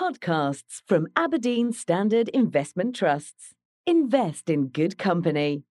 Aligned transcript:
Podcasts 0.00 0.80
from 0.86 1.08
Aberdeen 1.14 1.74
Standard 1.74 2.30
Investment 2.30 2.96
Trusts. 2.96 3.52
Invest 3.86 4.48
in 4.48 4.68
good 4.68 4.96
company. 4.96 5.64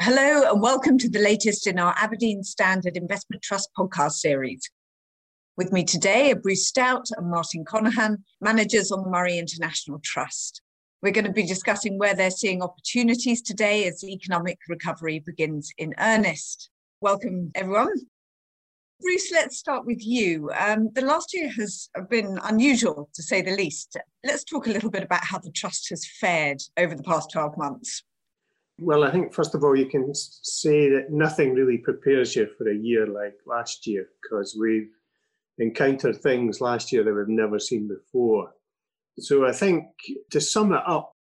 Hello, 0.00 0.50
and 0.50 0.60
welcome 0.60 0.98
to 0.98 1.08
the 1.08 1.20
latest 1.20 1.68
in 1.68 1.78
our 1.78 1.94
Aberdeen 1.96 2.42
Standard 2.42 2.96
Investment 2.96 3.40
Trust 3.40 3.70
podcast 3.78 4.14
series. 4.14 4.68
With 5.56 5.70
me 5.70 5.84
today 5.84 6.32
are 6.32 6.40
Bruce 6.40 6.66
Stout 6.66 7.06
and 7.16 7.30
Martin 7.30 7.64
Connaghan, 7.64 8.16
managers 8.40 8.90
on 8.90 9.04
the 9.04 9.10
Murray 9.10 9.38
International 9.38 10.00
Trust. 10.02 10.60
We're 11.02 11.12
going 11.12 11.26
to 11.26 11.32
be 11.32 11.46
discussing 11.46 11.98
where 11.98 12.16
they're 12.16 12.32
seeing 12.32 12.62
opportunities 12.62 13.42
today 13.42 13.86
as 13.86 14.00
the 14.00 14.12
economic 14.12 14.58
recovery 14.68 15.20
begins 15.20 15.70
in 15.78 15.94
earnest. 16.00 16.68
Welcome, 17.00 17.52
everyone. 17.54 17.94
Bruce, 19.00 19.32
let's 19.32 19.56
start 19.56 19.86
with 19.86 20.04
you. 20.04 20.50
Um, 20.58 20.90
the 20.94 21.00
last 21.00 21.32
year 21.32 21.48
has 21.52 21.88
been 22.10 22.38
unusual, 22.44 23.08
to 23.14 23.22
say 23.22 23.40
the 23.40 23.56
least. 23.56 23.96
Let's 24.24 24.44
talk 24.44 24.66
a 24.66 24.70
little 24.70 24.90
bit 24.90 25.02
about 25.02 25.24
how 25.24 25.38
the 25.38 25.50
Trust 25.50 25.88
has 25.88 26.06
fared 26.06 26.60
over 26.76 26.94
the 26.94 27.02
past 27.02 27.30
12 27.32 27.56
months. 27.56 28.02
Well, 28.78 29.04
I 29.04 29.10
think, 29.10 29.32
first 29.32 29.54
of 29.54 29.64
all, 29.64 29.74
you 29.74 29.86
can 29.86 30.14
say 30.14 30.90
that 30.90 31.10
nothing 31.10 31.54
really 31.54 31.78
prepares 31.78 32.36
you 32.36 32.48
for 32.58 32.70
a 32.70 32.76
year 32.76 33.06
like 33.06 33.34
last 33.46 33.86
year 33.86 34.06
because 34.22 34.56
we've 34.58 34.90
encountered 35.58 36.20
things 36.20 36.60
last 36.60 36.92
year 36.92 37.02
that 37.02 37.14
we've 37.14 37.28
never 37.28 37.58
seen 37.58 37.88
before. 37.88 38.52
So 39.18 39.46
I 39.46 39.52
think 39.52 39.84
to 40.30 40.40
sum 40.40 40.72
it 40.72 40.82
up, 40.86 41.12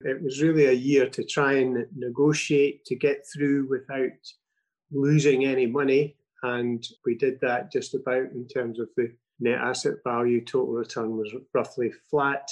it 0.00 0.22
was 0.22 0.42
really 0.42 0.66
a 0.66 0.72
year 0.72 1.08
to 1.08 1.24
try 1.24 1.54
and 1.54 1.86
negotiate 1.96 2.84
to 2.86 2.96
get 2.96 3.24
through 3.32 3.68
without 3.68 4.10
losing 4.90 5.44
any 5.44 5.66
money 5.66 6.16
and 6.42 6.86
we 7.04 7.14
did 7.14 7.40
that 7.40 7.70
just 7.70 7.94
about 7.94 8.32
in 8.32 8.46
terms 8.48 8.80
of 8.80 8.88
the 8.96 9.12
net 9.40 9.58
asset 9.58 9.94
value. 10.04 10.44
Total 10.44 10.72
return 10.72 11.16
was 11.16 11.34
roughly 11.54 11.92
flat. 12.10 12.48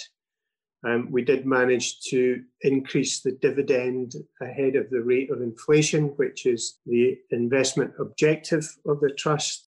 Um, 0.87 1.09
we 1.11 1.23
did 1.23 1.45
manage 1.45 2.01
to 2.11 2.43
increase 2.63 3.21
the 3.21 3.33
dividend 3.43 4.15
ahead 4.41 4.77
of 4.77 4.89
the 4.91 5.03
rate 5.03 5.31
of 5.31 5.43
inflation, 5.43 6.09
which 6.17 6.47
is 6.47 6.79
the 6.87 7.19
investment 7.31 7.93
objective 7.99 8.67
of 8.87 9.01
the 9.01 9.11
trust. 9.11 9.69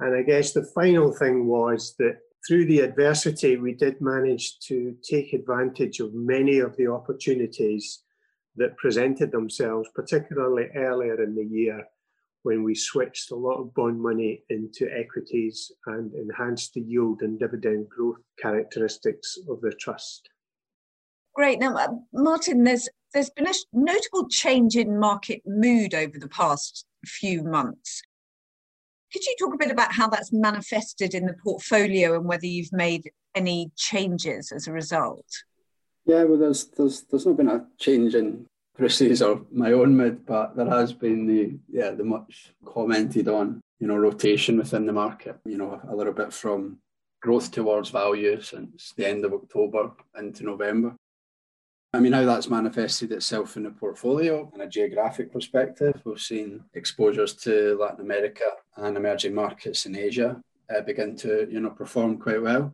And 0.00 0.16
I 0.16 0.22
guess 0.22 0.52
the 0.52 0.64
final 0.74 1.12
thing 1.12 1.46
was 1.46 1.94
that 1.98 2.18
through 2.46 2.66
the 2.66 2.80
adversity, 2.80 3.56
we 3.56 3.74
did 3.74 4.00
manage 4.00 4.58
to 4.60 4.96
take 5.02 5.32
advantage 5.32 6.00
of 6.00 6.14
many 6.14 6.60
of 6.60 6.76
the 6.76 6.86
opportunities 6.86 8.02
that 8.56 8.76
presented 8.76 9.30
themselves, 9.32 9.88
particularly 9.94 10.68
earlier 10.74 11.22
in 11.22 11.34
the 11.34 11.44
year 11.44 11.84
when 12.42 12.62
we 12.62 12.74
switched 12.74 13.30
a 13.30 13.36
lot 13.36 13.60
of 13.60 13.74
bond 13.74 14.00
money 14.00 14.42
into 14.50 14.88
equities 14.96 15.72
and 15.86 16.12
enhanced 16.14 16.74
the 16.74 16.80
yield 16.80 17.22
and 17.22 17.38
dividend 17.38 17.88
growth 17.88 18.22
characteristics 18.40 19.38
of 19.48 19.60
the 19.60 19.72
trust. 19.72 20.28
Great. 21.34 21.58
Now, 21.60 21.76
uh, 21.76 21.88
Martin, 22.12 22.64
there's 22.64 22.88
there's 23.14 23.30
been 23.30 23.46
a 23.46 23.54
notable 23.72 24.28
change 24.28 24.76
in 24.76 24.98
market 24.98 25.42
mood 25.46 25.94
over 25.94 26.18
the 26.18 26.28
past 26.28 26.84
few 27.04 27.42
months. 27.42 28.02
Could 29.12 29.24
you 29.24 29.34
talk 29.38 29.54
a 29.54 29.58
bit 29.58 29.70
about 29.70 29.92
how 29.92 30.08
that's 30.08 30.32
manifested 30.32 31.14
in 31.14 31.24
the 31.24 31.36
portfolio 31.42 32.14
and 32.14 32.26
whether 32.26 32.46
you've 32.46 32.72
made 32.72 33.10
any 33.34 33.70
changes 33.76 34.52
as 34.52 34.66
a 34.66 34.72
result? 34.72 35.24
Yeah, 36.04 36.24
well, 36.24 36.38
there's 36.38 36.66
there's 36.66 37.02
there's 37.02 37.26
not 37.26 37.36
been 37.36 37.48
a 37.48 37.66
change 37.78 38.14
in 38.14 38.46
Bruce's 38.78 39.20
or 39.20 39.42
my 39.50 39.72
own 39.72 39.96
mid, 39.96 40.24
but 40.24 40.56
there 40.56 40.70
has 40.70 40.92
been 40.92 41.26
the 41.26 41.58
yeah 41.68 41.90
the 41.90 42.04
much 42.04 42.54
commented 42.64 43.28
on 43.28 43.60
you 43.80 43.88
know 43.88 43.96
rotation 43.96 44.56
within 44.56 44.86
the 44.86 44.92
market. 44.92 45.36
You 45.44 45.58
know 45.58 45.80
a 45.88 45.94
little 45.94 46.12
bit 46.12 46.32
from 46.32 46.78
growth 47.20 47.50
towards 47.50 47.90
value 47.90 48.40
since 48.40 48.92
the 48.96 49.06
end 49.06 49.24
of 49.24 49.32
October 49.32 49.90
into 50.16 50.44
November. 50.44 50.94
I 51.92 52.00
mean, 52.00 52.12
how 52.12 52.24
that's 52.24 52.50
manifested 52.50 53.12
itself 53.12 53.56
in 53.56 53.62
the 53.62 53.70
portfolio 53.70 54.50
in 54.54 54.60
a 54.60 54.68
geographic 54.68 55.32
perspective, 55.32 56.00
we've 56.04 56.20
seen 56.20 56.62
exposures 56.74 57.34
to 57.36 57.78
Latin 57.80 58.02
America 58.02 58.44
and 58.76 58.96
emerging 58.96 59.34
markets 59.34 59.86
in 59.86 59.96
Asia 59.96 60.40
uh, 60.74 60.82
begin 60.82 61.16
to, 61.16 61.48
you 61.50 61.60
know, 61.60 61.70
perform 61.70 62.18
quite 62.18 62.42
well. 62.42 62.72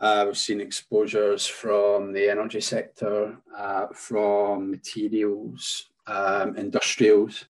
Uh, 0.00 0.24
we've 0.26 0.38
seen 0.38 0.60
exposures 0.60 1.46
from 1.46 2.12
the 2.12 2.28
energy 2.28 2.60
sector, 2.60 3.36
uh, 3.54 3.86
from 3.92 4.70
materials, 4.70 5.90
um, 6.06 6.56
industrials, 6.56 7.44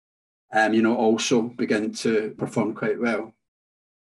um, 0.53 0.75
you 0.75 0.83
know, 0.83 0.97
also 0.97 1.43
begin 1.43 1.93
to 1.93 2.35
perform 2.37 2.75
quite 2.75 3.01
well. 3.01 3.33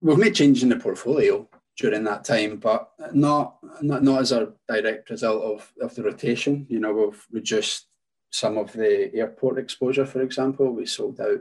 We've 0.02 0.18
made 0.18 0.34
changes 0.34 0.62
in 0.62 0.68
the 0.68 0.76
portfolio 0.76 1.48
during 1.78 2.04
that 2.04 2.24
time, 2.24 2.56
but 2.58 2.90
not 3.14 3.56
not, 3.80 4.02
not 4.02 4.20
as 4.20 4.32
a 4.32 4.52
direct 4.68 5.08
result 5.08 5.42
of, 5.42 5.72
of 5.80 5.94
the 5.94 6.02
rotation. 6.02 6.66
You 6.68 6.80
know, 6.80 6.92
we've 6.92 7.26
reduced 7.32 7.86
some 8.30 8.58
of 8.58 8.72
the 8.72 9.14
airport 9.14 9.58
exposure, 9.58 10.04
for 10.04 10.20
example. 10.20 10.70
We 10.70 10.84
sold 10.84 11.18
out 11.18 11.40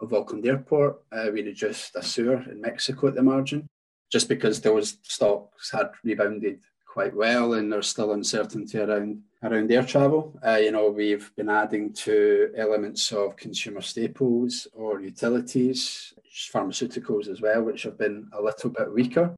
of 0.00 0.12
Auckland 0.12 0.44
Airport. 0.44 1.00
Uh, 1.12 1.30
we 1.32 1.42
reduced 1.42 1.94
ASUR 1.94 2.50
in 2.50 2.60
Mexico 2.60 3.06
at 3.06 3.14
the 3.14 3.22
margin 3.22 3.68
just 4.14 4.28
because 4.28 4.60
those 4.60 4.98
stocks 5.02 5.72
had 5.72 5.90
rebounded 6.04 6.60
quite 6.86 7.12
well 7.16 7.54
and 7.54 7.72
there's 7.72 7.88
still 7.88 8.12
uncertainty 8.12 8.78
around 8.78 9.20
around 9.42 9.72
air 9.72 9.82
travel. 9.82 10.38
Uh, 10.46 10.60
you 10.66 10.70
know, 10.70 10.88
we've 10.88 11.34
been 11.34 11.48
adding 11.48 11.92
to 11.92 12.52
elements 12.56 13.10
of 13.10 13.34
consumer 13.34 13.80
staples 13.80 14.68
or 14.72 15.00
utilities, 15.00 16.14
pharmaceuticals 16.54 17.26
as 17.26 17.40
well, 17.40 17.64
which 17.64 17.82
have 17.82 17.98
been 17.98 18.28
a 18.38 18.40
little 18.40 18.70
bit 18.70 18.94
weaker. 18.94 19.34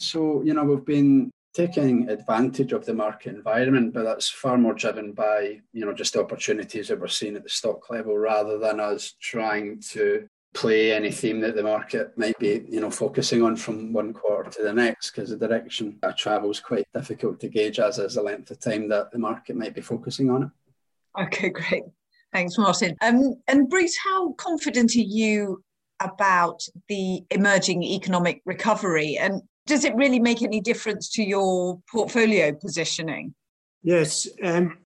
So, 0.00 0.42
you 0.42 0.54
know, 0.54 0.64
we've 0.64 0.84
been 0.84 1.30
taking 1.54 2.08
advantage 2.08 2.72
of 2.72 2.84
the 2.84 2.94
market 2.94 3.36
environment, 3.36 3.94
but 3.94 4.02
that's 4.02 4.28
far 4.28 4.58
more 4.58 4.74
driven 4.74 5.12
by, 5.12 5.60
you 5.72 5.86
know, 5.86 5.94
just 5.94 6.14
the 6.14 6.20
opportunities 6.20 6.88
that 6.88 6.98
we're 6.98 7.06
seeing 7.06 7.36
at 7.36 7.44
the 7.44 7.48
stock 7.48 7.88
level 7.90 8.18
rather 8.18 8.58
than 8.58 8.80
us 8.80 9.14
trying 9.20 9.80
to 9.92 10.26
play 10.52 10.92
any 10.92 11.10
theme 11.10 11.40
that 11.40 11.54
the 11.54 11.62
market 11.62 12.16
might 12.18 12.38
be, 12.38 12.64
you 12.68 12.80
know, 12.80 12.90
focusing 12.90 13.42
on 13.42 13.54
from 13.56 13.92
one 13.92 14.12
quarter 14.12 14.50
to 14.50 14.62
the 14.62 14.72
next, 14.72 15.12
because 15.12 15.30
the 15.30 15.36
direction 15.36 15.98
of 16.02 16.16
travel 16.16 16.50
is 16.50 16.60
quite 16.60 16.86
difficult 16.92 17.38
to 17.40 17.48
gauge, 17.48 17.78
as 17.78 17.98
is 17.98 18.14
the 18.14 18.22
length 18.22 18.50
of 18.50 18.58
time 18.58 18.88
that 18.88 19.12
the 19.12 19.18
market 19.18 19.54
might 19.56 19.74
be 19.74 19.80
focusing 19.80 20.28
on 20.28 20.42
it. 20.42 21.22
Okay, 21.22 21.50
great. 21.50 21.84
Thanks, 22.32 22.58
Martin. 22.58 22.96
Um, 23.00 23.36
and 23.48 23.68
Bruce, 23.68 23.96
how 24.04 24.32
confident 24.32 24.94
are 24.96 25.00
you 25.00 25.62
about 26.00 26.62
the 26.88 27.22
emerging 27.30 27.82
economic 27.82 28.42
recovery? 28.44 29.18
And 29.18 29.42
does 29.66 29.84
it 29.84 29.94
really 29.94 30.18
make 30.18 30.42
any 30.42 30.60
difference 30.60 31.08
to 31.10 31.22
your 31.22 31.80
portfolio 31.90 32.52
positioning? 32.52 33.34
Yes, 33.82 34.28
um, 34.42 34.78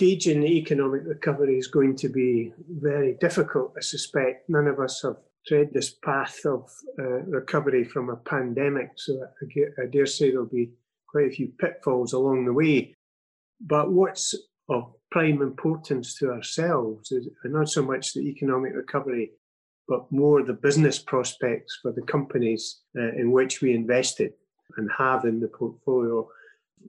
gauging 0.00 0.40
the 0.40 0.56
economic 0.56 1.02
recovery 1.04 1.58
is 1.58 1.66
going 1.66 1.94
to 1.94 2.08
be 2.08 2.54
very 2.80 3.18
difficult, 3.20 3.74
I 3.76 3.82
suspect. 3.82 4.48
None 4.48 4.66
of 4.66 4.80
us 4.80 5.02
have 5.02 5.18
tread 5.46 5.74
this 5.74 5.90
path 5.90 6.40
of 6.46 6.70
uh, 6.98 7.20
recovery 7.38 7.84
from 7.84 8.08
a 8.08 8.16
pandemic, 8.16 8.92
so 8.96 9.12
I, 9.42 9.86
dare 9.92 10.06
say 10.06 10.30
there'll 10.30 10.46
be 10.46 10.70
quite 11.06 11.26
a 11.26 11.30
few 11.30 11.48
pitfalls 11.60 12.14
along 12.14 12.46
the 12.46 12.54
way. 12.54 12.94
But 13.60 13.92
what's 13.92 14.34
of 14.70 14.94
prime 15.10 15.42
importance 15.42 16.14
to 16.14 16.30
ourselves 16.30 17.12
is 17.12 17.28
not 17.44 17.68
so 17.68 17.82
much 17.82 18.14
the 18.14 18.22
economic 18.22 18.72
recovery, 18.74 19.32
but 19.86 20.10
more 20.10 20.42
the 20.42 20.54
business 20.54 20.98
prospects 20.98 21.78
for 21.82 21.92
the 21.92 22.02
companies 22.02 22.80
uh, 22.98 23.12
in 23.20 23.32
which 23.32 23.60
we 23.60 23.74
invested 23.74 24.32
and 24.78 24.88
have 24.96 25.26
in 25.26 25.40
the 25.40 25.48
portfolio. 25.48 26.26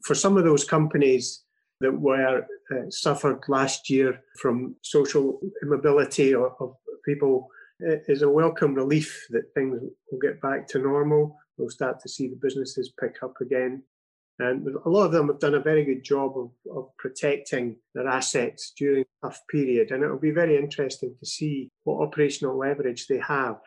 For 0.06 0.16
some 0.16 0.38
of 0.38 0.46
those 0.46 0.64
companies, 0.64 1.44
that 1.82 1.92
were 1.92 2.46
uh, 2.74 2.90
suffered 2.90 3.42
last 3.48 3.90
year 3.90 4.22
from 4.40 4.76
social 4.82 5.40
immobility 5.64 6.34
of, 6.34 6.54
of 6.60 6.76
people 7.06 7.50
is 7.82 8.22
a 8.22 8.30
welcome 8.30 8.74
relief 8.76 9.26
that 9.32 9.54
things 9.54 9.82
will 10.12 10.20
get 10.20 10.42
back 10.42 10.68
to 10.68 10.80
normal. 10.80 11.36
We'll 11.58 11.70
start 11.70 12.00
to 12.02 12.10
see 12.10 12.28
the 12.28 12.40
businesses 12.42 12.94
pick 13.00 13.18
up 13.24 13.36
again. 13.42 13.84
And 14.40 14.68
a 14.86 14.90
lot 14.90 15.06
of 15.06 15.12
them 15.12 15.28
have 15.28 15.40
done 15.40 15.56
a 15.56 15.60
very 15.60 15.84
good 15.86 16.04
job 16.04 16.34
of, 16.36 16.52
of 16.76 16.90
protecting 16.98 17.78
their 17.94 18.08
assets 18.08 18.74
during 18.76 19.04
a 19.04 19.28
tough 19.28 19.40
period. 19.50 19.92
And 19.92 20.04
it'll 20.04 20.18
be 20.18 20.32
very 20.32 20.58
interesting 20.58 21.16
to 21.20 21.26
see 21.26 21.70
what 21.84 22.02
operational 22.02 22.58
leverage 22.58 23.08
they 23.08 23.20
have 23.20 23.60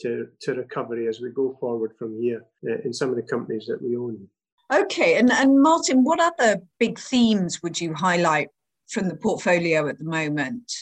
to, 0.00 0.28
to 0.42 0.54
recovery 0.54 1.06
as 1.06 1.20
we 1.20 1.30
go 1.30 1.56
forward 1.60 1.92
from 1.98 2.18
here 2.18 2.42
uh, 2.66 2.78
in 2.84 2.94
some 2.94 3.10
of 3.10 3.16
the 3.16 3.22
companies 3.22 3.66
that 3.66 3.82
we 3.82 3.96
own. 3.96 4.26
Okay, 4.72 5.18
and, 5.18 5.30
and 5.30 5.60
Martin, 5.60 6.02
what 6.02 6.18
other 6.18 6.62
big 6.78 6.98
themes 6.98 7.62
would 7.62 7.78
you 7.78 7.92
highlight 7.92 8.48
from 8.88 9.08
the 9.08 9.16
portfolio 9.16 9.86
at 9.88 9.98
the 9.98 10.04
moment? 10.04 10.72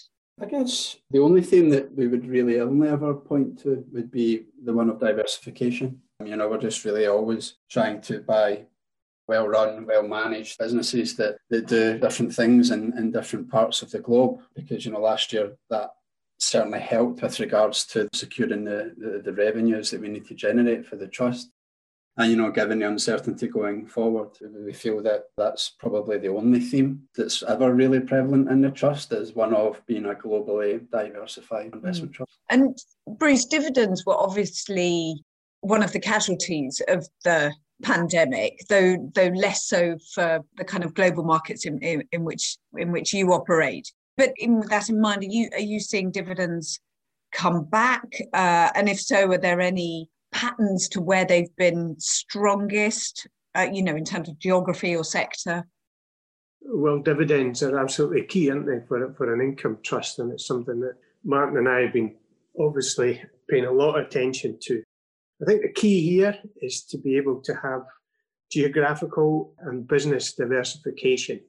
I 0.40 0.46
guess 0.46 0.96
the 1.10 1.18
only 1.18 1.42
theme 1.42 1.68
that 1.70 1.94
we 1.94 2.06
would 2.06 2.26
really 2.26 2.60
only 2.60 2.88
ever 2.88 3.14
point 3.14 3.60
to 3.62 3.84
would 3.92 4.10
be 4.10 4.46
the 4.64 4.72
one 4.72 4.88
of 4.88 5.00
diversification. 5.00 6.00
You 6.24 6.36
know, 6.36 6.48
we're 6.48 6.58
just 6.58 6.84
really 6.84 7.06
always 7.06 7.54
trying 7.68 8.00
to 8.02 8.20
buy 8.20 8.66
well 9.26 9.48
run, 9.48 9.86
well 9.86 10.06
managed 10.06 10.58
businesses 10.58 11.16
that, 11.16 11.38
that 11.50 11.66
do 11.66 11.98
different 11.98 12.34
things 12.34 12.70
in, 12.70 12.96
in 12.96 13.12
different 13.12 13.50
parts 13.50 13.82
of 13.82 13.90
the 13.90 13.98
globe. 13.98 14.40
Because, 14.54 14.84
you 14.84 14.92
know, 14.92 15.00
last 15.00 15.32
year 15.32 15.56
that 15.68 15.90
certainly 16.38 16.80
helped 16.80 17.22
with 17.22 17.38
regards 17.40 17.84
to 17.86 18.08
securing 18.14 18.64
the, 18.64 18.94
the, 18.96 19.22
the 19.24 19.32
revenues 19.32 19.90
that 19.90 20.00
we 20.00 20.08
need 20.08 20.26
to 20.26 20.34
generate 20.34 20.86
for 20.86 20.96
the 20.96 21.06
trust. 21.08 21.50
And, 22.20 22.30
you 22.30 22.36
know, 22.36 22.50
given 22.50 22.80
the 22.80 22.86
uncertainty 22.86 23.48
going 23.48 23.86
forward, 23.86 24.36
we 24.42 24.74
feel 24.74 25.02
that 25.04 25.30
that's 25.38 25.70
probably 25.70 26.18
the 26.18 26.28
only 26.28 26.60
theme 26.60 27.04
that's 27.16 27.42
ever 27.42 27.72
really 27.72 27.98
prevalent 27.98 28.50
in 28.50 28.60
the 28.60 28.70
trust 28.70 29.10
is 29.14 29.34
one 29.34 29.54
of 29.54 29.80
being 29.86 30.04
a 30.04 30.12
globally 30.12 30.86
diversified 30.90 31.72
investment 31.72 32.12
mm. 32.12 32.16
trust. 32.16 32.38
And 32.50 32.76
Bruce, 33.18 33.46
dividends 33.46 34.04
were 34.04 34.20
obviously 34.20 35.24
one 35.62 35.82
of 35.82 35.92
the 35.92 35.98
casualties 35.98 36.82
of 36.88 37.08
the 37.24 37.54
pandemic, 37.82 38.66
though 38.68 39.10
though 39.14 39.32
less 39.34 39.66
so 39.66 39.96
for 40.14 40.44
the 40.58 40.64
kind 40.64 40.84
of 40.84 40.92
global 40.92 41.24
markets 41.24 41.64
in, 41.64 41.78
in, 41.78 42.02
in 42.12 42.22
which 42.24 42.58
in 42.76 42.92
which 42.92 43.14
you 43.14 43.32
operate. 43.32 43.90
But 44.18 44.34
in 44.36 44.60
that 44.68 44.90
in 44.90 45.00
mind, 45.00 45.22
are 45.22 45.26
you 45.26 45.48
are 45.54 45.58
you 45.60 45.80
seeing 45.80 46.10
dividends 46.10 46.80
come 47.32 47.64
back? 47.64 48.04
Uh, 48.34 48.68
and 48.74 48.90
if 48.90 49.00
so, 49.00 49.32
are 49.32 49.38
there 49.38 49.62
any 49.62 50.10
patterns 50.32 50.88
to 50.90 51.00
where 51.00 51.24
they've 51.24 51.54
been 51.56 51.96
strongest? 51.98 53.28
Uh, 53.54 53.68
you 53.72 53.82
know, 53.82 53.96
in 53.96 54.04
terms 54.04 54.28
of 54.28 54.38
geography 54.38 54.94
or 54.94 55.02
sector. 55.02 55.66
Well, 56.62 57.00
dividends 57.00 57.62
are 57.64 57.80
absolutely 57.80 58.22
key, 58.24 58.50
aren't 58.50 58.66
they, 58.66 58.80
for 58.86 59.12
for 59.14 59.34
an 59.34 59.40
income 59.40 59.78
trust, 59.82 60.18
and 60.18 60.32
it's 60.32 60.46
something 60.46 60.78
that 60.80 60.94
Martin 61.24 61.58
and 61.58 61.68
I 61.68 61.80
have 61.80 61.92
been 61.92 62.14
obviously 62.58 63.22
paying 63.48 63.64
a 63.64 63.72
lot 63.72 63.98
of 63.98 64.06
attention 64.06 64.58
to. 64.62 64.82
I 65.42 65.46
think 65.46 65.62
the 65.62 65.72
key 65.72 66.08
here 66.08 66.38
is 66.60 66.84
to 66.86 66.98
be 66.98 67.16
able 67.16 67.40
to 67.42 67.54
have 67.54 67.82
geographical 68.50 69.54
and 69.60 69.86
business 69.86 70.34
diversification. 70.34 71.40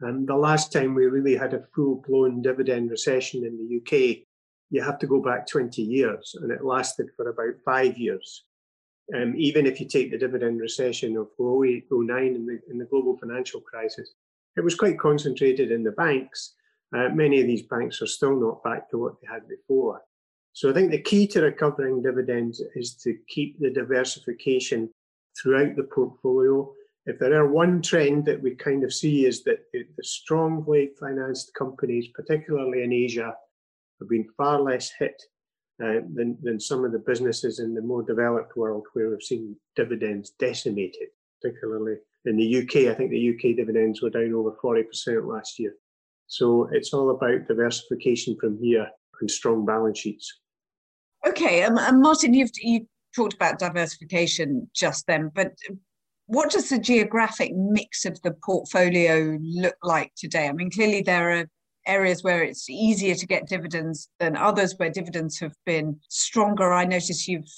And 0.00 0.26
the 0.26 0.36
last 0.36 0.72
time 0.72 0.94
we 0.94 1.06
really 1.06 1.36
had 1.36 1.54
a 1.54 1.64
full 1.74 2.02
blown 2.06 2.42
dividend 2.42 2.90
recession 2.90 3.44
in 3.44 3.56
the 3.56 3.76
UK, 3.78 4.26
you 4.70 4.82
have 4.82 4.98
to 5.00 5.06
go 5.06 5.20
back 5.20 5.46
20 5.46 5.82
years, 5.82 6.36
and 6.40 6.50
it 6.50 6.64
lasted 6.64 7.08
for 7.16 7.28
about 7.28 7.60
five 7.64 7.98
years. 7.98 8.44
Um, 9.14 9.34
even 9.36 9.66
if 9.66 9.80
you 9.80 9.88
take 9.88 10.10
the 10.10 10.18
dividend 10.18 10.60
recession 10.60 11.16
of 11.16 11.28
08, 11.40 11.86
09 11.90 12.22
in 12.22 12.46
the, 12.46 12.60
the 12.78 12.84
global 12.84 13.16
financial 13.16 13.60
crisis, 13.60 14.14
it 14.56 14.62
was 14.62 14.76
quite 14.76 14.98
concentrated 14.98 15.72
in 15.72 15.82
the 15.82 15.92
banks. 15.92 16.54
Uh, 16.96 17.08
many 17.08 17.40
of 17.40 17.46
these 17.46 17.62
banks 17.62 18.00
are 18.02 18.06
still 18.06 18.38
not 18.38 18.62
back 18.62 18.88
to 18.90 18.98
what 18.98 19.20
they 19.20 19.28
had 19.28 19.48
before. 19.48 20.00
So 20.52 20.70
I 20.70 20.72
think 20.72 20.90
the 20.90 21.02
key 21.02 21.26
to 21.28 21.42
recovering 21.42 22.02
dividends 22.02 22.62
is 22.74 22.94
to 22.96 23.16
keep 23.28 23.58
the 23.58 23.70
diversification 23.70 24.90
throughout 25.40 25.76
the 25.76 25.84
portfolio. 25.84 26.72
If 27.06 27.18
there 27.18 27.34
are 27.34 27.50
one 27.50 27.82
trend 27.82 28.26
that 28.26 28.42
we 28.42 28.54
kind 28.54 28.84
of 28.84 28.92
see 28.92 29.26
is 29.26 29.42
that 29.44 29.60
the 29.72 29.84
strongly 30.02 30.90
financed 30.98 31.54
companies, 31.54 32.08
particularly 32.14 32.82
in 32.82 32.92
Asia, 32.92 33.34
have 34.00 34.08
been 34.08 34.28
far 34.36 34.60
less 34.60 34.90
hit 34.98 35.22
uh, 35.82 36.00
than, 36.14 36.36
than 36.42 36.60
some 36.60 36.84
of 36.84 36.92
the 36.92 36.98
businesses 36.98 37.58
in 37.58 37.74
the 37.74 37.82
more 37.82 38.02
developed 38.02 38.56
world 38.56 38.86
where 38.94 39.10
we've 39.10 39.22
seen 39.22 39.56
dividends 39.76 40.30
decimated, 40.38 41.08
particularly 41.40 41.96
in 42.26 42.36
the 42.36 42.58
UK. 42.58 42.92
I 42.92 42.94
think 42.94 43.10
the 43.10 43.30
UK 43.30 43.56
dividends 43.56 44.02
were 44.02 44.10
down 44.10 44.34
over 44.34 44.56
40% 44.62 44.84
last 45.26 45.58
year. 45.58 45.74
So 46.26 46.68
it's 46.72 46.92
all 46.92 47.10
about 47.10 47.48
diversification 47.48 48.36
from 48.40 48.58
here 48.62 48.88
and 49.20 49.30
strong 49.30 49.64
balance 49.64 49.98
sheets. 49.98 50.40
Okay, 51.26 51.62
um, 51.64 51.76
and 51.78 52.00
Martin, 52.00 52.34
you've 52.34 52.50
you 52.62 52.86
talked 53.14 53.34
about 53.34 53.58
diversification 53.58 54.70
just 54.74 55.06
then, 55.06 55.30
but 55.34 55.52
what 56.26 56.50
does 56.50 56.68
the 56.68 56.78
geographic 56.78 57.52
mix 57.54 58.04
of 58.04 58.20
the 58.22 58.32
portfolio 58.44 59.36
look 59.42 59.74
like 59.82 60.12
today? 60.16 60.48
I 60.48 60.52
mean, 60.52 60.70
clearly 60.70 61.02
there 61.02 61.30
are 61.32 61.46
areas 61.86 62.22
where 62.22 62.42
it's 62.42 62.68
easier 62.68 63.14
to 63.14 63.26
get 63.26 63.48
dividends 63.48 64.08
than 64.18 64.36
others 64.36 64.74
where 64.76 64.90
dividends 64.90 65.38
have 65.38 65.54
been 65.66 65.98
stronger. 66.08 66.72
I 66.72 66.84
notice 66.84 67.26
you've 67.26 67.48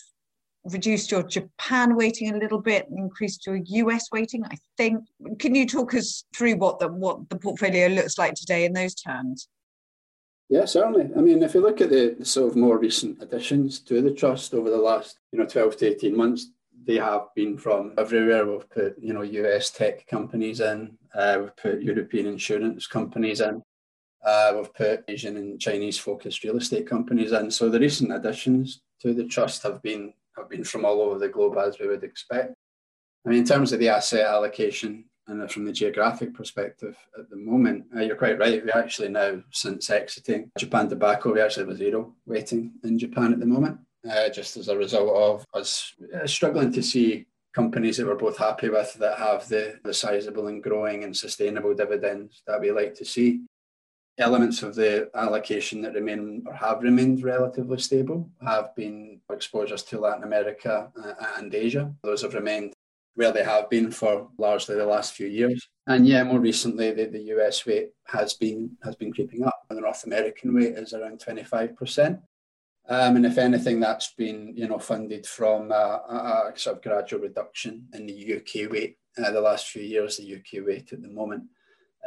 reduced 0.64 1.10
your 1.10 1.22
Japan 1.22 1.96
weighting 1.96 2.34
a 2.34 2.38
little 2.38 2.60
bit, 2.60 2.88
and 2.88 2.98
increased 2.98 3.46
your 3.46 3.56
US 3.56 4.08
weighting, 4.12 4.44
I 4.44 4.56
think. 4.76 5.04
Can 5.38 5.54
you 5.54 5.66
talk 5.66 5.94
us 5.94 6.24
through 6.36 6.56
what 6.56 6.78
the 6.78 6.88
what 6.88 7.28
the 7.28 7.36
portfolio 7.36 7.88
looks 7.88 8.18
like 8.18 8.34
today 8.34 8.64
in 8.64 8.72
those 8.72 8.94
terms? 8.94 9.48
Yeah, 10.48 10.66
certainly. 10.66 11.08
I 11.16 11.20
mean, 11.20 11.42
if 11.42 11.54
you 11.54 11.62
look 11.62 11.80
at 11.80 11.88
the, 11.88 12.14
the 12.18 12.26
sort 12.26 12.50
of 12.50 12.56
more 12.56 12.78
recent 12.78 13.22
additions 13.22 13.80
to 13.80 14.02
the 14.02 14.10
trust 14.10 14.52
over 14.52 14.68
the 14.68 14.76
last, 14.76 15.18
you 15.32 15.38
know, 15.38 15.46
12 15.46 15.78
to 15.78 15.86
18 15.86 16.14
months, 16.14 16.50
they 16.86 16.96
have 16.96 17.28
been 17.34 17.56
from 17.56 17.94
everywhere. 17.96 18.44
We've 18.46 18.68
put, 18.68 18.96
you 18.98 19.14
know, 19.14 19.22
US 19.22 19.70
tech 19.70 20.06
companies 20.06 20.60
in, 20.60 20.98
uh, 21.14 21.38
we've 21.40 21.56
put 21.56 21.82
European 21.82 22.26
insurance 22.26 22.86
companies 22.86 23.40
in, 23.40 23.62
uh, 24.24 24.52
we've 24.56 24.74
put 24.74 25.04
Asian 25.08 25.36
and 25.36 25.60
Chinese 25.60 25.98
focused 25.98 26.44
real 26.44 26.56
estate 26.56 26.86
companies 26.88 27.32
in. 27.32 27.50
So 27.50 27.68
the 27.68 27.80
recent 27.80 28.12
additions 28.12 28.80
to 29.00 29.14
the 29.14 29.24
trust 29.24 29.62
have 29.62 29.82
been 29.82 30.14
have 30.36 30.48
been 30.48 30.64
from 30.64 30.84
all 30.84 31.02
over 31.02 31.18
the 31.18 31.28
globe 31.28 31.58
as 31.58 31.78
we 31.78 31.88
would 31.88 32.04
expect. 32.04 32.54
I 33.26 33.28
mean, 33.28 33.40
in 33.40 33.44
terms 33.44 33.72
of 33.72 33.78
the 33.78 33.88
asset 33.88 34.26
allocation, 34.26 35.04
and 35.28 35.50
from 35.50 35.64
the 35.64 35.72
geographic 35.72 36.34
perspective 36.34 36.96
at 37.18 37.30
the 37.30 37.36
moment, 37.36 37.84
uh, 37.96 38.00
you're 38.00 38.16
quite 38.16 38.38
right. 38.38 38.64
We 38.64 38.70
actually 38.72 39.08
now, 39.08 39.42
since 39.50 39.88
exiting 39.90 40.50
Japan 40.58 40.88
Tobacco, 40.88 41.32
we 41.32 41.40
actually 41.40 41.66
have 41.66 41.74
a 41.74 41.76
zero 41.76 42.14
weighting 42.26 42.72
in 42.82 42.98
Japan 42.98 43.32
at 43.32 43.40
the 43.40 43.46
moment, 43.46 43.78
uh, 44.08 44.28
just 44.30 44.56
as 44.56 44.68
a 44.68 44.76
result 44.76 45.14
of 45.14 45.46
us 45.54 45.94
uh, 46.14 46.26
struggling 46.26 46.72
to 46.72 46.82
see 46.82 47.26
companies 47.54 47.98
that 47.98 48.06
we're 48.06 48.14
both 48.14 48.38
happy 48.38 48.68
with 48.68 48.94
that 48.94 49.18
have 49.18 49.46
the, 49.48 49.78
the 49.84 49.92
sizable 49.94 50.48
and 50.48 50.62
growing 50.62 51.04
and 51.04 51.16
sustainable 51.16 51.74
dividends 51.74 52.42
that 52.46 52.60
we 52.60 52.72
like 52.72 52.94
to 52.94 53.04
see. 53.04 53.42
Elements 54.18 54.62
of 54.62 54.74
the 54.74 55.10
allocation 55.14 55.80
that 55.82 55.94
remain 55.94 56.44
or 56.46 56.52
have 56.52 56.82
remained 56.82 57.22
relatively 57.24 57.78
stable 57.78 58.30
have 58.44 58.74
been 58.76 59.20
exposures 59.30 59.82
to 59.84 59.98
Latin 59.98 60.24
America 60.24 60.92
uh, 61.02 61.14
and 61.38 61.54
Asia. 61.54 61.92
Those 62.02 62.22
have 62.22 62.34
remained 62.34 62.74
where 63.14 63.32
they 63.32 63.44
have 63.44 63.68
been 63.68 63.90
for 63.90 64.28
largely 64.38 64.76
the 64.76 64.86
last 64.86 65.14
few 65.14 65.26
years. 65.26 65.68
And 65.86 66.06
yeah, 66.06 66.24
more 66.24 66.40
recently, 66.40 66.92
the, 66.92 67.06
the 67.06 67.22
US 67.36 67.66
weight 67.66 67.90
has 68.06 68.34
been 68.34 68.76
has 68.84 68.96
been 68.96 69.12
creeping 69.12 69.44
up, 69.44 69.62
and 69.68 69.78
the 69.78 69.82
North 69.82 70.04
American 70.04 70.54
weight 70.54 70.74
is 70.78 70.92
around 70.92 71.20
25%. 71.20 72.20
Um, 72.88 73.16
and 73.16 73.26
if 73.26 73.38
anything, 73.38 73.80
that's 73.80 74.12
been 74.14 74.52
you 74.56 74.68
know 74.68 74.78
funded 74.78 75.26
from 75.26 75.72
a, 75.72 75.74
a, 75.74 76.52
sort 76.56 76.76
of 76.76 76.82
gradual 76.82 77.20
reduction 77.20 77.86
in 77.94 78.06
the 78.06 78.36
UK 78.36 78.70
weight. 78.70 78.98
Uh, 79.16 79.30
the 79.30 79.40
last 79.40 79.68
few 79.68 79.82
years, 79.82 80.16
the 80.16 80.34
UK 80.34 80.66
weight 80.66 80.92
at 80.92 81.02
the 81.02 81.08
moment 81.08 81.44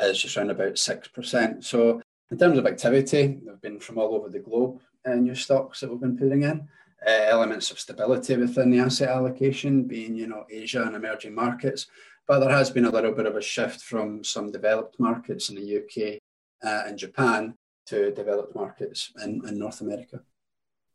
is 0.02 0.22
just 0.22 0.38
around 0.38 0.52
about 0.52 0.78
six 0.78 1.08
percent. 1.08 1.66
So 1.66 2.02
in 2.32 2.38
terms 2.38 2.58
of 2.58 2.66
activity, 2.66 3.40
they've 3.46 3.62
been 3.62 3.80
from 3.80 3.98
all 3.98 4.16
over 4.16 4.30
the 4.30 4.40
globe 4.40 4.82
uh, 5.06 5.16
new 5.16 5.36
stocks 5.36 5.80
that 5.80 5.90
we've 5.90 6.00
been 6.00 6.18
putting 6.18 6.44
in 6.44 6.68
uh, 7.06 7.26
elements 7.28 7.72
of 7.72 7.80
stability 7.80 8.36
within 8.36 8.72
the 8.72 8.80
asset 8.80 9.10
allocation, 9.10 9.84
being 9.84 10.16
you 10.16 10.28
know 10.28 10.46
Asia 10.50 10.84
and 10.84 10.96
emerging 10.96 11.36
markets. 11.36 11.88
But 12.28 12.40
there 12.40 12.50
has 12.50 12.72
been 12.72 12.86
a 12.86 12.90
little 12.90 13.12
bit 13.12 13.28
of 13.28 13.36
a 13.36 13.42
shift 13.42 13.82
from 13.82 14.24
some 14.24 14.52
developed 14.52 15.00
markets 15.00 15.50
in 15.50 15.56
the 15.56 15.78
UK 15.78 16.20
uh, 16.68 16.88
and 16.88 16.98
Japan 16.98 17.56
to 17.88 18.12
developed 18.12 18.56
markets 18.56 19.12
in, 19.24 19.42
in 19.48 19.60
North 19.60 19.82
America. 19.82 20.22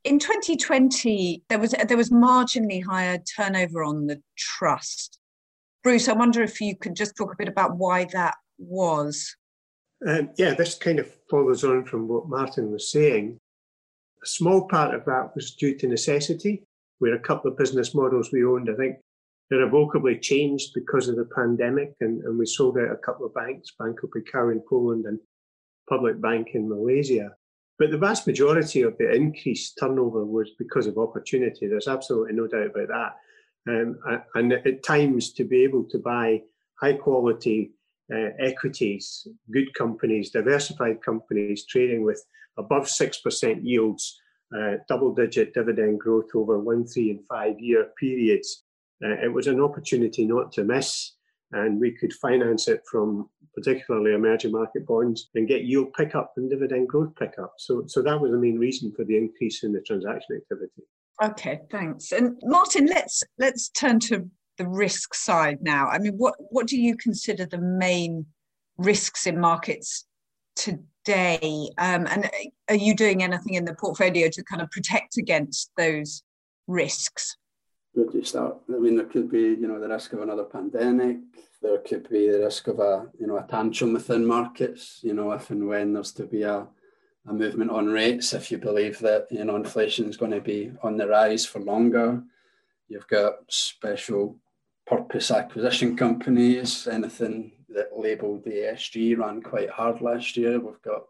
In 0.02 0.19
2020, 0.19 1.45
there 1.49 1.59
was 1.59 1.75
there 1.87 1.97
was 1.97 2.11
marginally 2.11 2.85
higher 2.85 3.19
turnover 3.37 3.85
on 3.85 4.07
the 4.07 4.21
trust. 4.37 5.19
Bruce, 5.83 6.09
I 6.09 6.12
wonder 6.12 6.42
if 6.42 6.61
you 6.61 6.76
could 6.76 6.97
just 6.97 7.16
talk 7.16 7.33
a 7.33 7.37
bit 7.37 7.49
about 7.49 7.76
why 7.76 8.07
that 8.12 8.35
was. 8.61 9.35
Um, 10.07 10.31
yeah, 10.37 10.55
this 10.55 10.76
kind 10.76 10.99
of 10.99 11.12
follows 11.29 11.64
on 11.64 11.85
from 11.85 12.09
what 12.09 12.29
Martin 12.29 12.71
was 12.71 12.90
saying. 12.90 13.38
A 14.23 14.26
small 14.26 14.69
part 14.69 14.95
of 14.95 15.05
that 15.07 15.35
was 15.35 15.55
due 15.55 15.76
to 15.79 15.87
necessity, 15.87 16.62
where 16.99 17.14
a 17.14 17.21
couple 17.21 17.50
of 17.50 17.59
business 17.59 17.95
models 17.95 18.31
we 18.33 18.45
owned, 18.45 18.69
I 18.71 18.75
think, 18.75 18.97
irrevocably 19.50 20.19
changed 20.19 20.73
because 20.75 21.09
of 21.09 21.17
the 21.17 21.29
pandemic, 21.35 21.95
and, 22.00 22.23
and 22.25 22.38
we 22.38 22.47
sold 22.47 22.79
out 22.79 22.93
a 22.93 22.97
couple 22.97 23.26
of 23.26 23.35
banks, 23.35 23.73
Banco 23.79 24.07
Pekao 24.07 24.52
in 24.52 24.62
Poland 24.69 25.07
and 25.07 25.19
Public 25.88 26.21
Bank 26.21 26.49
in 26.55 26.69
Malaysia. 26.69 27.35
But 27.79 27.90
the 27.90 27.99
vast 27.99 28.26
majority 28.26 28.83
of 28.83 28.97
the 28.99 29.11
increased 29.11 29.79
turnover 29.81 30.25
was 30.25 30.50
because 30.59 30.87
of 30.87 30.99
opportunity. 30.99 31.67
There's 31.67 31.88
absolutely 31.88 32.35
no 32.35 32.47
doubt 32.47 32.67
about 32.67 32.88
that. 32.88 33.17
Um, 33.67 33.99
and 34.35 34.52
at 34.52 34.85
times, 34.85 35.33
to 35.33 35.45
be 35.45 35.62
able 35.64 35.85
to 35.85 35.99
buy 35.99 36.43
high 36.81 36.95
quality 36.95 37.73
uh, 38.12 38.31
equities, 38.38 39.26
good 39.50 39.73
companies, 39.75 40.31
diversified 40.31 41.02
companies 41.02 41.64
trading 41.67 42.05
with 42.05 42.25
above 42.59 42.85
6% 42.85 43.61
yields, 43.62 44.21
uh, 44.57 44.75
double 44.88 45.14
digit 45.14 45.55
dividend 45.55 46.00
growth 46.00 46.26
over 46.35 46.59
one, 46.59 46.87
three, 46.87 47.11
and 47.11 47.26
five 47.26 47.59
year 47.61 47.88
periods. 47.99 48.64
Uh, 49.05 49.17
it 49.23 49.33
was 49.33 49.47
an 49.47 49.61
opportunity 49.61 50.26
not 50.26 50.52
to 50.52 50.64
miss, 50.64 51.12
and 51.52 51.81
we 51.81 51.93
could 51.93 52.12
finance 52.14 52.69
it 52.69 52.83
from 52.90 53.29
particularly 53.55 54.14
emerging 54.14 54.52
market 54.52 54.87
bonds 54.87 55.31
and 55.35 55.49
get 55.49 55.64
yield 55.64 55.93
pickup 55.95 56.33
and 56.37 56.50
dividend 56.50 56.88
growth 56.88 57.14
pickup. 57.17 57.55
So, 57.59 57.85
so 57.87 58.02
that 58.02 58.21
was 58.21 58.31
the 58.31 58.38
main 58.38 58.59
reason 58.59 58.93
for 58.93 59.05
the 59.05 59.17
increase 59.17 59.62
in 59.62 59.73
the 59.73 59.81
transaction 59.81 60.37
activity. 60.37 60.83
Okay, 61.23 61.61
thanks. 61.71 62.12
And 62.12 62.40
Martin, 62.43 62.87
let's 62.87 63.23
let's 63.38 63.69
turn 63.69 64.00
to 64.00 64.29
the 64.61 64.69
risk 64.69 65.14
side 65.14 65.59
now. 65.62 65.88
I 65.88 65.99
mean, 65.99 66.12
what 66.19 66.35
what 66.50 66.67
do 66.67 66.76
you 66.79 66.95
consider 66.97 67.47
the 67.47 67.59
main 67.59 68.26
risks 68.76 69.26
in 69.26 69.40
markets 69.40 70.05
today? 70.55 71.71
Um, 71.79 72.07
and 72.07 72.31
are 72.69 72.76
you 72.87 72.95
doing 72.95 73.23
anything 73.23 73.55
in 73.55 73.64
the 73.64 73.75
portfolio 73.75 74.29
to 74.29 74.45
kind 74.45 74.61
of 74.61 74.71
protect 74.71 75.17
against 75.17 75.73
those 75.79 76.23
risks? 76.67 77.37
Start? 78.23 78.59
I 78.69 78.79
mean, 78.79 78.97
there 78.97 79.07
could 79.07 79.31
be, 79.31 79.40
you 79.40 79.67
know, 79.67 79.81
the 79.81 79.88
risk 79.88 80.12
of 80.12 80.21
another 80.21 80.45
pandemic. 80.45 81.17
There 81.62 81.79
could 81.79 82.09
be 82.11 82.31
the 82.31 82.40
risk 82.40 82.69
of 82.69 82.79
a, 82.79 83.07
you 83.19 83.26
know, 83.26 83.38
a 83.38 83.47
tantrum 83.50 83.95
within 83.95 84.26
markets. 84.26 85.00
You 85.02 85.14
know, 85.14 85.33
if 85.33 85.50
and 85.50 85.67
when 85.67 85.95
there's 85.95 86.12
to 86.12 86.26
be 86.26 86.43
a, 86.43 86.69
a 87.26 87.33
movement 87.33 87.71
on 87.71 87.87
rates, 87.87 88.35
if 88.35 88.50
you 88.50 88.59
believe 88.59 88.99
that, 89.00 89.26
you 89.31 89.45
know, 89.45 89.57
inflation 89.57 90.09
is 90.11 90.19
going 90.19 90.33
to 90.33 90.40
be 90.40 90.71
on 90.83 90.99
the 90.99 91.09
rise 91.09 91.47
for 91.47 91.61
longer. 91.61 92.23
You've 92.88 93.09
got 93.09 93.35
special 93.49 94.37
purpose 94.90 95.30
acquisition 95.30 95.97
companies, 95.97 96.88
anything 96.88 97.52
that 97.68 97.97
labelled 97.97 98.42
the 98.44 98.50
ESG 98.50 99.16
ran 99.16 99.40
quite 99.40 99.70
hard 99.70 100.00
last 100.00 100.37
year. 100.37 100.59
We've 100.59 100.82
got 100.82 101.04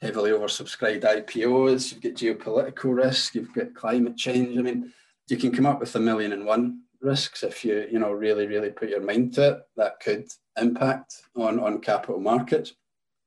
heavily 0.00 0.30
oversubscribed 0.30 1.02
IPOs, 1.02 1.92
you've 1.92 2.02
got 2.02 2.14
geopolitical 2.14 2.96
risk, 2.96 3.34
you've 3.34 3.52
got 3.52 3.74
climate 3.74 4.16
change. 4.16 4.56
I 4.56 4.62
mean, 4.62 4.92
you 5.28 5.36
can 5.36 5.52
come 5.52 5.66
up 5.66 5.78
with 5.78 5.94
a 5.94 6.00
million 6.00 6.32
and 6.32 6.46
one 6.46 6.80
risks 7.02 7.42
if 7.42 7.66
you, 7.66 7.86
you 7.92 7.98
know, 7.98 8.12
really, 8.12 8.46
really 8.46 8.70
put 8.70 8.88
your 8.88 9.02
mind 9.02 9.34
to 9.34 9.50
it 9.50 9.58
that 9.76 10.00
could 10.00 10.26
impact 10.58 11.22
on, 11.36 11.60
on 11.60 11.80
capital 11.80 12.18
markets. 12.18 12.72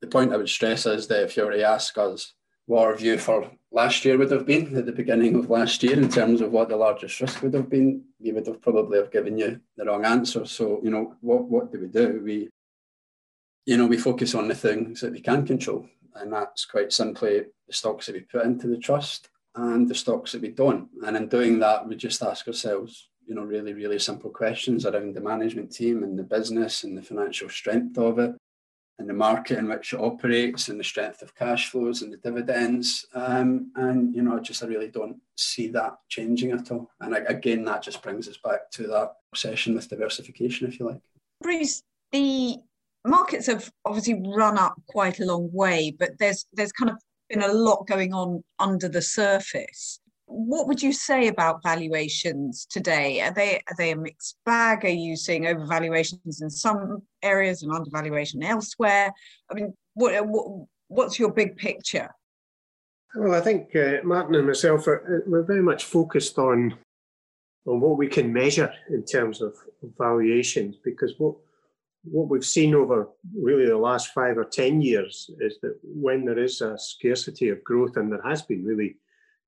The 0.02 0.08
point 0.08 0.34
I 0.34 0.38
would 0.38 0.50
stress 0.50 0.88
is 0.88 1.08
that 1.08 1.24
if 1.24 1.38
you 1.38 1.46
were 1.46 1.52
to 1.52 1.64
ask 1.64 1.96
us 2.00 2.34
what 2.66 2.86
our 2.86 2.96
view 2.96 3.20
for 3.20 3.50
last 3.72 4.04
year 4.04 4.18
would 4.18 4.32
have 4.32 4.48
been 4.48 4.76
at 4.76 4.88
the 4.88 4.92
beginning 4.92 5.36
of 5.36 5.52
last 5.52 5.84
year 5.84 5.94
in 5.94 6.10
terms 6.10 6.42
of 6.42 6.52
what 6.52 6.70
the 6.70 6.76
largest 6.76 7.22
risk 7.22 7.44
would 7.44 7.54
have 7.54 7.70
been, 7.70 8.04
we 8.20 8.32
would 8.32 8.48
have 8.48 8.62
probably 8.62 8.98
have 9.00 9.12
given 9.12 9.38
you 9.38 9.60
the 9.76 9.86
wrong 9.86 10.06
answer. 10.06 10.46
So, 10.46 10.80
you 10.84 10.90
know, 10.90 11.16
what, 11.22 11.44
what 11.46 11.72
do 11.72 11.80
we 11.80 11.88
do? 11.88 12.22
We, 12.24 12.50
you 13.66 13.78
know, 13.78 13.86
we 13.86 13.98
focus 13.98 14.34
on 14.36 14.48
the 14.48 14.56
things 14.56 15.02
that 15.02 15.12
we 15.12 15.22
can 15.22 15.46
control. 15.46 15.88
And 16.16 16.34
that's 16.34 16.66
quite 16.66 16.92
simply 16.92 17.44
the 17.68 17.74
stocks 17.74 18.08
that 18.08 18.16
we 18.16 18.22
put 18.22 18.46
into 18.46 18.68
the 18.68 18.78
trust 18.78 19.30
and 19.56 19.88
the 19.88 19.96
stocks 19.96 20.32
that 20.32 20.42
we 20.42 20.50
don't. 20.50 20.88
And 21.06 21.16
in 21.16 21.28
doing 21.28 21.60
that, 21.60 21.88
we 21.88 21.96
just 21.96 22.24
ask 22.24 22.48
ourselves, 22.48 23.10
you 23.28 23.36
know, 23.36 23.44
really, 23.44 23.74
really 23.74 24.00
simple 24.00 24.32
questions 24.32 24.86
around 24.86 25.16
the 25.16 25.22
management 25.22 25.72
team 25.72 26.04
and 26.04 26.18
the 26.18 26.24
business 26.24 26.84
and 26.84 26.98
the 26.98 27.04
financial 27.04 27.50
strength 27.50 27.98
of 27.98 28.20
it 28.20 28.36
and 29.00 29.08
the 29.08 29.14
market 29.14 29.60
in 29.60 29.68
which 29.68 29.94
it 29.94 30.00
operates 30.00 30.70
and 30.70 30.80
the 30.80 30.84
strength 30.84 31.22
of 31.22 31.36
cash 31.36 31.70
flows 31.70 32.02
and 32.02 32.12
the 32.12 32.18
dividends. 32.18 33.06
Um, 33.14 33.72
and, 33.76 34.16
you 34.16 34.22
know, 34.22 34.38
I 34.38 34.40
just 34.40 34.64
I 34.64 34.68
really 34.68 34.88
don't 34.88 35.18
see 35.36 35.68
that 35.70 35.98
changing 36.10 36.52
at 36.52 36.72
all. 36.72 36.90
And 37.00 37.16
again, 37.28 37.64
that 37.66 37.84
just 37.84 38.02
brings 38.02 38.28
us 38.28 38.38
back 38.38 38.72
to 38.72 38.88
that 38.88 39.14
obsession 39.32 39.76
with 39.76 39.90
diversification, 39.90 40.68
if 40.68 40.80
you 40.80 40.88
like. 40.88 41.02
Bruce, 41.42 41.84
the 42.12 42.58
markets 43.06 43.48
have 43.48 43.72
obviously 43.86 44.22
run 44.26 44.58
up 44.58 44.74
quite 44.88 45.20
a 45.20 45.26
long 45.26 45.50
way, 45.54 45.96
but 45.98 46.18
there's 46.18 46.46
there's 46.54 46.72
kind 46.72 46.90
of 46.90 46.98
been 47.30 47.44
a 47.44 47.54
lot 47.54 47.86
going 47.88 48.14
on 48.14 48.44
under 48.60 48.90
the 48.90 49.02
surface 49.02 50.00
what 50.28 50.68
would 50.68 50.84
you 50.84 50.92
say 50.92 51.28
about 51.28 51.64
valuations 51.64 52.68
today? 52.70 53.22
Are 53.22 53.32
they 53.32 53.62
are 53.70 53.76
they 53.78 53.92
a 53.92 53.96
mixed 53.96 54.38
bag? 54.46 54.84
Are 54.84 54.90
you 54.90 55.16
seeing 55.16 55.44
overvaluations 55.44 56.42
in 56.42 56.50
some 56.50 57.02
areas 57.24 57.64
and 57.64 57.72
undervaluation 57.72 58.44
elsewhere? 58.44 59.12
I 59.50 59.54
mean, 59.54 59.74
what, 59.94 60.28
what 60.28 60.68
what's 60.90 61.18
your 61.18 61.32
big 61.32 61.56
picture? 61.56 62.10
Well, 63.16 63.34
I 63.34 63.42
think 63.42 63.74
uh, 63.76 64.04
Martin 64.04 64.36
and 64.36 64.48
myself 64.48 64.86
are 64.88 65.00
uh, 65.00 65.24
we're 65.26 65.44
very 65.44 65.64
much 65.64 65.86
focused 65.86 66.38
on 66.38 66.76
on 67.66 67.80
what 67.80 67.98
we 67.98 68.08
can 68.08 68.32
measure 68.32 68.74
in 68.90 69.06
terms 69.06 69.42
of 69.42 69.56
valuations 69.98 70.76
because 70.84 71.14
what 71.18 71.36
what 72.04 72.30
we've 72.30 72.46
seen 72.46 72.76
over 72.76 73.08
really 73.34 73.66
the 73.66 73.78
last 73.78 74.14
five 74.14 74.38
or 74.38 74.46
ten 74.46 74.82
years 74.82 75.30
is 75.40 75.58
that 75.62 75.80
when 75.84 76.26
there 76.26 76.40
is 76.40 76.60
a 76.60 76.78
scarcity 76.78 77.48
of 77.48 77.64
growth 77.64 77.96
and 77.96 78.12
there 78.12 78.22
has 78.24 78.42
been 78.42 78.66
really 78.66 78.98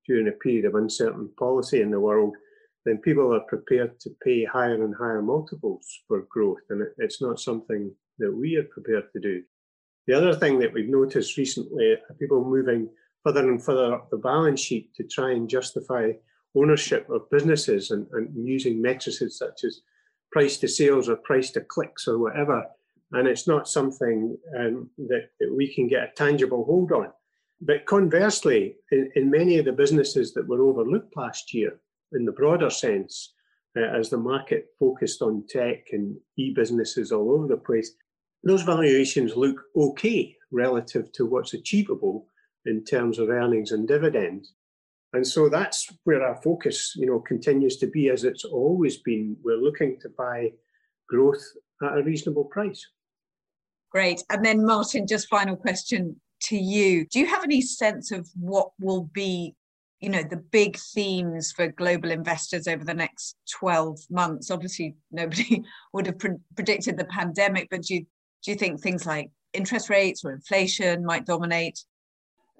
during 0.06 0.28
a 0.28 0.32
period 0.32 0.64
of 0.64 0.74
uncertain 0.74 1.30
policy 1.38 1.80
in 1.80 1.90
the 1.90 2.00
world, 2.00 2.34
then 2.84 2.98
people 2.98 3.34
are 3.34 3.40
prepared 3.40 3.98
to 4.00 4.10
pay 4.24 4.44
higher 4.44 4.82
and 4.84 4.94
higher 4.94 5.22
multiples 5.22 5.86
for 6.08 6.26
growth. 6.30 6.62
And 6.70 6.86
it's 6.98 7.20
not 7.20 7.40
something 7.40 7.92
that 8.18 8.34
we 8.34 8.56
are 8.56 8.64
prepared 8.64 9.12
to 9.12 9.20
do. 9.20 9.42
The 10.06 10.14
other 10.14 10.34
thing 10.34 10.58
that 10.60 10.72
we've 10.72 10.88
noticed 10.88 11.36
recently 11.36 11.92
are 11.92 12.16
people 12.18 12.44
moving 12.44 12.88
further 13.22 13.48
and 13.48 13.62
further 13.62 13.94
up 13.94 14.10
the 14.10 14.16
balance 14.16 14.60
sheet 14.60 14.94
to 14.94 15.04
try 15.04 15.32
and 15.32 15.48
justify 15.48 16.12
ownership 16.56 17.08
of 17.10 17.30
businesses 17.30 17.90
and, 17.90 18.06
and 18.12 18.28
using 18.46 18.80
metrics 18.80 19.22
such 19.38 19.64
as 19.64 19.82
price 20.32 20.56
to 20.58 20.68
sales 20.68 21.08
or 21.08 21.16
price 21.16 21.50
to 21.52 21.60
clicks 21.60 22.08
or 22.08 22.18
whatever. 22.18 22.64
And 23.12 23.28
it's 23.28 23.46
not 23.46 23.68
something 23.68 24.36
um, 24.58 24.88
that, 24.98 25.30
that 25.40 25.54
we 25.54 25.72
can 25.72 25.88
get 25.88 26.04
a 26.04 26.12
tangible 26.16 26.64
hold 26.64 26.92
on. 26.92 27.12
But 27.60 27.84
conversely, 27.86 28.76
in, 28.90 29.10
in 29.16 29.30
many 29.30 29.58
of 29.58 29.66
the 29.66 29.72
businesses 29.72 30.32
that 30.34 30.48
were 30.48 30.62
overlooked 30.62 31.16
last 31.16 31.52
year, 31.52 31.78
in 32.12 32.24
the 32.24 32.32
broader 32.32 32.70
sense, 32.70 33.34
uh, 33.76 33.82
as 33.82 34.10
the 34.10 34.16
market 34.16 34.66
focused 34.78 35.22
on 35.22 35.44
tech 35.48 35.88
and 35.92 36.16
e 36.36 36.52
businesses 36.54 37.12
all 37.12 37.30
over 37.32 37.46
the 37.46 37.56
place, 37.56 37.92
those 38.42 38.62
valuations 38.62 39.36
look 39.36 39.60
okay 39.76 40.34
relative 40.50 41.12
to 41.12 41.26
what's 41.26 41.54
achievable 41.54 42.26
in 42.66 42.84
terms 42.84 43.18
of 43.18 43.28
earnings 43.28 43.72
and 43.72 43.86
dividends. 43.86 44.54
And 45.12 45.26
so 45.26 45.48
that's 45.48 45.92
where 46.04 46.22
our 46.22 46.40
focus, 46.42 46.94
you 46.96 47.06
know, 47.06 47.20
continues 47.20 47.76
to 47.78 47.86
be 47.86 48.10
as 48.10 48.24
it's 48.24 48.44
always 48.44 48.98
been. 48.98 49.36
We're 49.42 49.56
looking 49.56 49.98
to 50.00 50.08
buy 50.08 50.52
growth 51.08 51.42
at 51.82 51.98
a 51.98 52.02
reasonable 52.02 52.44
price. 52.44 52.86
Great. 53.90 54.22
And 54.30 54.44
then 54.44 54.64
Martin, 54.64 55.06
just 55.06 55.28
final 55.28 55.56
question 55.56 56.20
to 56.42 56.56
you. 56.56 57.06
Do 57.06 57.18
you 57.18 57.26
have 57.26 57.44
any 57.44 57.60
sense 57.60 58.10
of 58.10 58.28
what 58.34 58.70
will 58.80 59.04
be, 59.12 59.54
you 60.00 60.08
know, 60.08 60.22
the 60.22 60.36
big 60.36 60.76
themes 60.76 61.52
for 61.52 61.68
global 61.68 62.10
investors 62.10 62.66
over 62.66 62.84
the 62.84 62.94
next 62.94 63.36
12 63.58 63.98
months? 64.10 64.50
Obviously, 64.50 64.96
nobody 65.10 65.62
would 65.92 66.06
have 66.06 66.18
pre- 66.18 66.38
predicted 66.54 66.98
the 66.98 67.04
pandemic, 67.06 67.68
but 67.70 67.82
do 67.82 67.94
you, 67.94 68.00
do 68.44 68.50
you 68.50 68.56
think 68.56 68.80
things 68.80 69.06
like 69.06 69.30
interest 69.52 69.90
rates 69.90 70.24
or 70.24 70.32
inflation 70.32 71.04
might 71.04 71.26
dominate? 71.26 71.84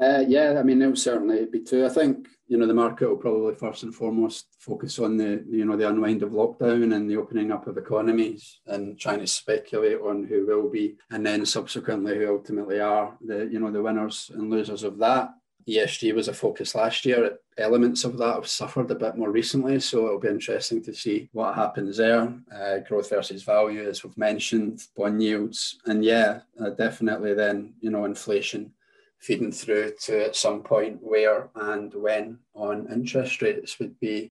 Uh, 0.00 0.24
yeah, 0.26 0.58
I 0.58 0.62
mean, 0.62 0.80
it 0.80 0.86
will 0.86 0.96
certainly 0.96 1.44
be 1.44 1.60
too. 1.60 1.84
I 1.84 1.90
think 1.90 2.26
you 2.48 2.56
know 2.56 2.66
the 2.66 2.72
market 2.72 3.08
will 3.08 3.18
probably 3.18 3.54
first 3.54 3.82
and 3.82 3.94
foremost 3.94 4.46
focus 4.58 4.98
on 4.98 5.18
the 5.18 5.44
you 5.48 5.66
know 5.66 5.76
the 5.76 5.88
unwind 5.88 6.22
of 6.22 6.30
lockdown 6.30 6.94
and 6.94 7.08
the 7.08 7.18
opening 7.18 7.52
up 7.52 7.66
of 7.66 7.76
economies 7.76 8.60
and 8.66 8.98
trying 8.98 9.20
to 9.20 9.26
speculate 9.26 10.00
on 10.00 10.24
who 10.24 10.46
will 10.46 10.70
be, 10.70 10.96
and 11.10 11.24
then 11.26 11.44
subsequently 11.44 12.16
who 12.16 12.32
ultimately 12.34 12.80
are 12.80 13.14
the 13.20 13.46
you 13.52 13.60
know 13.60 13.70
the 13.70 13.82
winners 13.82 14.30
and 14.34 14.50
losers 14.50 14.84
of 14.84 14.96
that. 14.98 15.34
ESG 15.68 16.14
was 16.14 16.28
a 16.28 16.32
focus 16.32 16.74
last 16.74 17.04
year. 17.04 17.38
Elements 17.58 18.04
of 18.04 18.16
that 18.16 18.36
have 18.36 18.48
suffered 18.48 18.90
a 18.90 18.94
bit 18.94 19.18
more 19.18 19.30
recently, 19.30 19.78
so 19.80 20.06
it'll 20.06 20.18
be 20.18 20.28
interesting 20.28 20.82
to 20.82 20.94
see 20.94 21.28
what 21.32 21.54
happens 21.54 21.98
there. 21.98 22.32
Uh, 22.50 22.78
growth 22.78 23.10
versus 23.10 23.42
value, 23.42 23.86
as 23.86 24.02
we've 24.02 24.16
mentioned, 24.16 24.80
bond 24.96 25.22
yields, 25.22 25.78
and 25.84 26.02
yeah, 26.02 26.40
uh, 26.58 26.70
definitely 26.70 27.34
then 27.34 27.74
you 27.82 27.90
know 27.90 28.06
inflation 28.06 28.72
feeding 29.20 29.52
through 29.52 29.92
to 30.02 30.24
at 30.24 30.34
some 30.34 30.62
point 30.62 30.98
where 31.02 31.50
and 31.54 31.92
when 31.94 32.38
on 32.54 32.90
interest 32.90 33.42
rates 33.42 33.78
would 33.78 34.00
be 34.00 34.32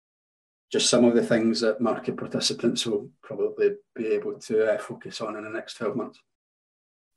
just 0.73 0.91
some 0.91 1.05
of 1.05 1.15
the 1.15 1.23
things 1.23 1.61
that 1.61 1.81
market 1.81 2.17
participants 2.17 2.85
will 2.87 3.09
probably 3.23 3.75
be 3.95 4.07
able 4.07 4.41
to 4.41 4.73
uh, 4.73 4.79
focus 4.79 5.21
on 5.21 5.37
in 5.37 5.45
the 5.45 5.51
next 5.51 5.75
12 5.75 5.95
months. 5.97 6.19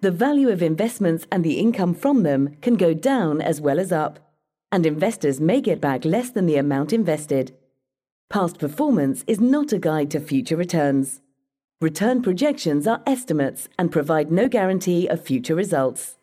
The 0.00 0.10
value 0.12 0.48
of 0.50 0.62
investments 0.62 1.26
and 1.32 1.42
the 1.42 1.58
income 1.58 1.92
from 1.92 2.22
them 2.22 2.56
can 2.62 2.76
go 2.76 2.94
down 2.94 3.40
as 3.40 3.60
well 3.60 3.80
as 3.80 3.90
up, 3.90 4.20
and 4.70 4.86
investors 4.86 5.40
may 5.40 5.60
get 5.60 5.80
back 5.80 6.04
less 6.04 6.30
than 6.30 6.46
the 6.46 6.56
amount 6.56 6.92
invested. 6.92 7.56
Past 8.30 8.58
performance 8.60 9.24
is 9.26 9.40
not 9.40 9.72
a 9.72 9.78
guide 9.78 10.10
to 10.12 10.20
future 10.20 10.56
returns. 10.56 11.20
Return 11.80 12.22
projections 12.22 12.86
are 12.86 13.02
estimates 13.06 13.68
and 13.78 13.90
provide 13.90 14.30
no 14.30 14.46
guarantee 14.46 15.08
of 15.08 15.24
future 15.24 15.54
results. 15.54 16.17